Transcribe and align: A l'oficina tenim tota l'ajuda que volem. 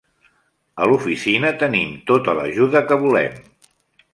A 0.81 0.87
l'oficina 0.91 1.51
tenim 1.65 1.91
tota 2.13 2.35
l'ajuda 2.39 2.85
que 2.89 2.99
volem. 3.05 3.37